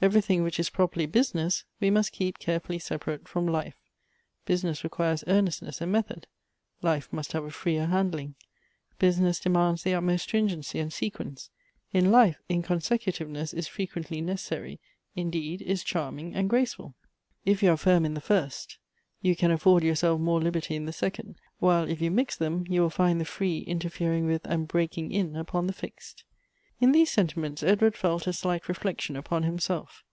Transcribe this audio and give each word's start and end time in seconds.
Everything 0.00 0.44
which 0.44 0.60
is 0.60 0.70
properly 0.70 1.06
business 1.06 1.64
we 1.80 1.90
must 1.90 2.12
keep 2.12 2.38
carefully 2.38 2.78
separate 2.78 3.26
from 3.26 3.48
life. 3.48 3.74
Business 4.46 4.84
requires 4.84 5.24
ear 5.26 5.42
nestness 5.42 5.80
and 5.80 5.90
method; 5.90 6.28
life 6.82 7.12
must 7.12 7.32
have 7.32 7.42
a 7.42 7.50
freer 7.50 7.86
handling. 7.86 8.36
Business 9.00 9.40
demands 9.40 9.82
the 9.82 9.94
utmost 9.94 10.22
stringency 10.22 10.78
and 10.78 10.92
sequence; 10.92 11.50
in 11.92 12.12
life, 12.12 12.36
inconsecutiveness 12.48 13.52
is 13.52 13.66
frequently 13.66 14.20
necessary, 14.20 14.78
indeed, 15.16 15.60
is 15.62 15.82
chaiTning 15.82 16.30
and 16.32 16.48
graceful. 16.48 16.94
If 17.44 17.60
you 17.64 17.70
are 17.72 17.76
firm 17.76 18.04
in 18.04 18.14
the 18.14 18.20
fir.st, 18.20 18.78
you 19.20 19.34
can 19.34 19.50
afford 19.50 19.82
yourself 19.82 20.20
more 20.20 20.40
liberty 20.40 20.76
in 20.76 20.84
the 20.86 20.92
second; 20.92 21.40
while 21.58 21.88
if 21.90 22.00
you 22.00 22.12
mix 22.12 22.36
them, 22.36 22.64
you 22.70 22.82
will 22.82 22.88
find 22.90 23.20
the 23.20 23.24
free 23.24 23.62
interfering 23.62 24.26
with 24.26 24.44
and 24.44 24.68
breaking 24.68 25.10
in 25.10 25.34
upon 25.34 25.66
the 25.66 25.72
fixed." 25.72 26.22
"In 26.80 26.92
these 26.92 27.10
sentiments 27.10 27.64
Edward 27.64 27.96
felt 27.96 28.28
a 28.28 28.32
slight 28.32 28.68
reflection 28.68 29.16
upon 29.16 29.42
himself. 29.42 30.04